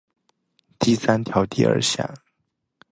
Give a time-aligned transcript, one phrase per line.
[0.79, 2.11] 第三条第二项